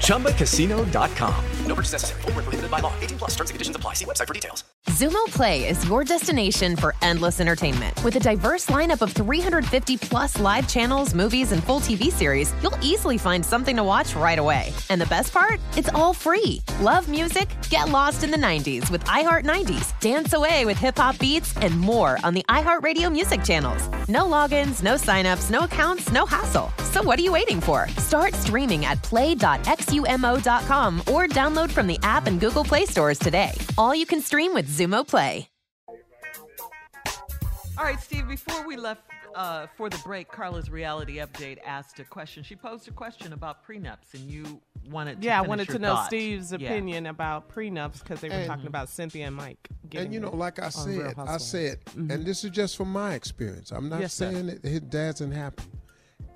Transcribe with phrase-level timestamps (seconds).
[0.00, 1.44] ChumbaCasino.com.
[1.66, 2.22] No purchase necessary.
[2.22, 2.92] Full prohibited by law.
[3.00, 3.94] 18 plus terms and conditions apply.
[3.94, 4.64] See website for details.
[4.90, 8.02] Xumo Play is your destination for endless entertainment.
[8.04, 12.78] With a diverse lineup of 350 plus live channels, movies, and full TV series, you'll
[12.80, 14.72] easily find something to watch right away.
[14.88, 15.60] And the best part?
[15.76, 16.62] It's all free.
[16.80, 17.48] Love music?
[17.68, 19.98] Get lost in the 90s with iHeart 90s.
[20.00, 23.88] Dance away with hip hop beats and more on the iHeartRadio music channels.
[24.08, 26.72] No logins, no signups, no accounts, no hassle.
[26.96, 27.86] So what are you waiting for?
[27.98, 33.50] Start streaming at play.xumo.com or download from the app and Google Play stores today.
[33.76, 35.46] All you can stream with Xumo Play.
[37.76, 39.02] All right, Steve, before we left
[39.34, 42.42] uh, for the break, Carla's reality update asked a question.
[42.42, 45.96] She posed a question about prenups, and you wanted to Yeah, I wanted to know
[45.96, 46.06] thought.
[46.06, 46.56] Steve's Yeah.
[46.66, 49.68] opinion about prenups because they were And- talking about Cynthia and Mike.
[49.90, 51.44] Getting And you know, like I on Real said, I Housewives.
[51.44, 53.70] said, and this is just from my experience.
[53.70, 54.32] I'm not Yes, sir.
[54.32, 55.66] saying that his doesn't happen.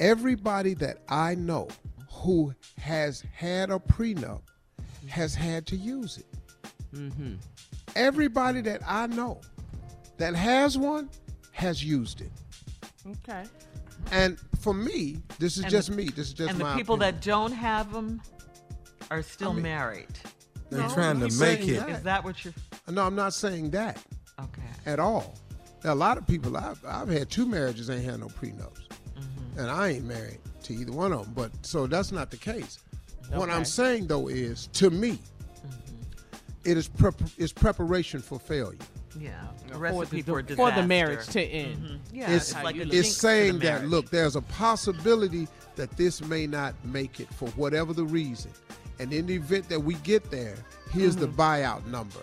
[0.00, 1.68] Everybody that I know
[2.10, 4.40] who has had a prenup
[5.08, 6.26] has had to use it.
[6.94, 7.34] Mm-hmm.
[7.96, 9.40] Everybody that I know
[10.16, 11.10] that has one
[11.52, 12.30] has used it.
[13.06, 13.44] Okay.
[14.12, 16.04] And for me, this is And just the- me.
[16.04, 17.14] This is just and my the people opinion.
[17.16, 18.22] that don't have them
[19.10, 20.08] are still I mean- married.
[20.70, 21.80] They're No, trying to make saying it.
[21.80, 21.88] that.
[21.90, 22.54] Is that what you're?
[22.88, 23.98] No, I'm not saying that
[24.40, 24.62] Okay.
[24.86, 25.34] at all.
[25.84, 28.78] Now, a lot of people I've, I've had two marriages ain't had no prenups.
[29.56, 31.34] And I ain't married to either one of them.
[31.34, 32.78] But so that's not the case.
[33.32, 35.18] What I'm saying though is, to me,
[36.64, 38.78] it is prep- is preparation for failure.
[39.18, 39.32] Yeah.
[39.72, 42.00] A For the, for, for the marriage to end.
[42.12, 45.96] Yeah, it's it's, like it's jinx to the saying that look, there's a possibility that
[45.96, 48.50] this may not make it for whatever the reason,
[48.98, 50.56] and in the event that we get there,
[50.92, 51.40] here's the Mm-hmm.
[51.40, 52.20] buyout number.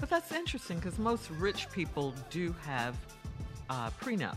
[0.00, 2.96] But that's interesting because most rich people do have
[3.68, 4.36] uh, prenups.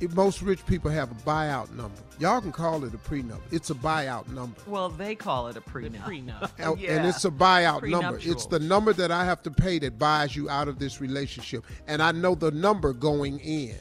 [0.00, 2.00] If most rich people have a buyout number.
[2.18, 3.40] Y'all can call it a prenup.
[3.50, 4.58] It's a buyout number.
[4.66, 6.02] Well, they call it a prenup.
[6.04, 6.50] Prenup.
[6.58, 6.96] And- Yeah.
[6.96, 8.18] And it's a buyout number.
[8.22, 11.64] It's the number that I have to pay that buys you out of this relationship.
[11.86, 13.76] And I know the number going in.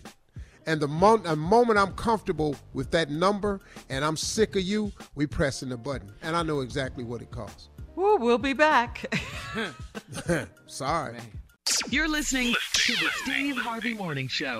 [0.67, 3.59] And the, mo- the moment I'm comfortable with that number
[3.89, 6.11] and I'm sick of you, we pressing the button.
[6.23, 7.69] And I know exactly what it costs.
[7.95, 9.15] Woo, we'll be back.
[10.67, 11.17] Sorry.
[11.89, 14.59] You're listening to the Steve Harvey Morning Show.